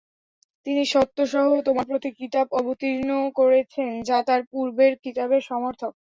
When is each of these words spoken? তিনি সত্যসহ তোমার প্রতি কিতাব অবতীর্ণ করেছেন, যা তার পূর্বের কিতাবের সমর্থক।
তিনি 0.65 0.83
সত্যসহ 0.93 1.35
তোমার 1.67 1.85
প্রতি 1.89 2.09
কিতাব 2.19 2.47
অবতীর্ণ 2.59 3.09
করেছেন, 3.39 3.89
যা 4.07 4.17
তার 4.27 4.41
পূর্বের 4.51 4.93
কিতাবের 5.03 5.41
সমর্থক। 5.49 5.91